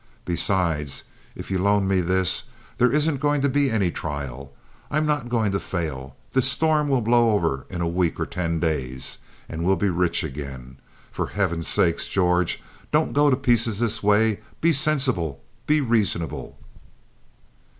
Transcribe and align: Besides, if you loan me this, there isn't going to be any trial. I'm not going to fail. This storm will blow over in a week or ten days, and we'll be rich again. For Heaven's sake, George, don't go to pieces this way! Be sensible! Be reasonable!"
Besides, 0.25 1.03
if 1.35 1.51
you 1.51 1.59
loan 1.61 1.87
me 1.87 2.01
this, 2.01 2.45
there 2.77 2.91
isn't 2.91 3.19
going 3.19 3.39
to 3.41 3.47
be 3.47 3.69
any 3.69 3.91
trial. 3.91 4.51
I'm 4.89 5.05
not 5.05 5.29
going 5.29 5.51
to 5.51 5.59
fail. 5.59 6.15
This 6.31 6.49
storm 6.49 6.87
will 6.87 7.01
blow 7.01 7.29
over 7.33 7.67
in 7.69 7.81
a 7.81 7.87
week 7.87 8.19
or 8.19 8.25
ten 8.25 8.59
days, 8.59 9.19
and 9.47 9.63
we'll 9.63 9.75
be 9.75 9.91
rich 9.91 10.23
again. 10.23 10.77
For 11.11 11.27
Heaven's 11.27 11.67
sake, 11.67 11.99
George, 11.99 12.63
don't 12.91 13.13
go 13.13 13.29
to 13.29 13.35
pieces 13.37 13.77
this 13.77 14.01
way! 14.01 14.39
Be 14.59 14.73
sensible! 14.73 15.43
Be 15.67 15.81
reasonable!" 15.81 16.57